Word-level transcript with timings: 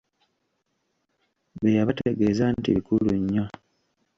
Bye 1.59 1.75
yabategeeza 1.77 2.43
nti 2.55 2.69
bikulu 2.75 3.09
nnyo. 3.21 3.45